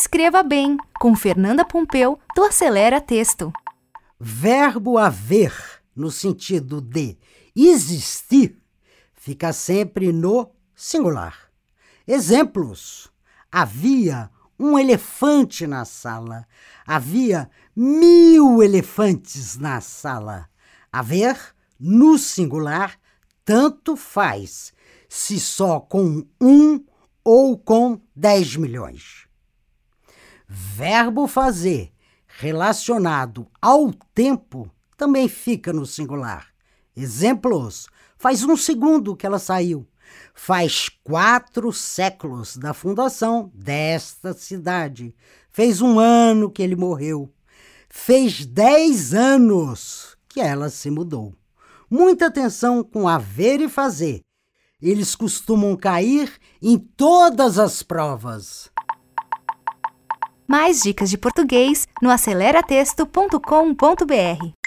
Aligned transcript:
Escreva 0.00 0.42
Bem, 0.42 0.78
com 0.98 1.14
Fernanda 1.14 1.62
Pompeu, 1.62 2.18
do 2.34 2.42
Acelera 2.42 3.02
Texto. 3.02 3.52
Verbo 4.18 4.96
haver, 4.96 5.52
no 5.94 6.10
sentido 6.10 6.80
de 6.80 7.18
existir, 7.54 8.58
fica 9.12 9.52
sempre 9.52 10.10
no 10.10 10.52
singular. 10.74 11.36
Exemplos: 12.08 13.12
havia 13.52 14.30
um 14.58 14.78
elefante 14.78 15.66
na 15.66 15.84
sala, 15.84 16.46
havia 16.86 17.50
mil 17.76 18.62
elefantes 18.62 19.58
na 19.58 19.82
sala. 19.82 20.48
Haver, 20.90 21.38
no 21.78 22.16
singular, 22.16 22.98
tanto 23.44 23.94
faz, 23.96 24.72
se 25.10 25.38
só 25.38 25.78
com 25.78 26.26
um 26.40 26.82
ou 27.22 27.58
com 27.58 28.00
dez 28.16 28.56
milhões. 28.56 29.28
Verbo 30.72 31.26
fazer 31.26 31.92
relacionado 32.38 33.46
ao 33.60 33.92
tempo 34.14 34.70
também 34.96 35.28
fica 35.28 35.72
no 35.72 35.84
singular. 35.84 36.46
Exemplos: 36.96 37.88
faz 38.16 38.44
um 38.44 38.56
segundo 38.56 39.16
que 39.16 39.26
ela 39.26 39.40
saiu. 39.40 39.86
Faz 40.32 40.88
quatro 41.02 41.72
séculos 41.72 42.56
da 42.56 42.72
fundação 42.72 43.50
desta 43.52 44.32
cidade. 44.32 45.14
Fez 45.50 45.82
um 45.82 45.98
ano 45.98 46.50
que 46.50 46.62
ele 46.62 46.76
morreu. 46.76 47.28
Fez 47.88 48.46
dez 48.46 49.12
anos 49.12 50.16
que 50.28 50.40
ela 50.40 50.70
se 50.70 50.88
mudou. 50.88 51.34
Muita 51.90 52.26
atenção 52.26 52.84
com 52.84 53.08
haver 53.08 53.60
e 53.60 53.68
fazer. 53.68 54.20
Eles 54.80 55.14
costumam 55.14 55.76
cair 55.76 56.32
em 56.62 56.78
todas 56.78 57.58
as 57.58 57.82
provas. 57.82 58.70
Mais 60.50 60.82
dicas 60.82 61.08
de 61.08 61.16
português 61.16 61.86
no 62.02 62.10
aceleratexto.com.br. 62.10 64.59